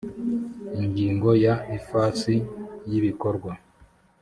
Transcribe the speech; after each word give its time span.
ingingo 0.83 1.29
ya 1.45 1.55
ifasi 1.77 2.35
y 2.89 2.93
ibikorwa 2.99 3.51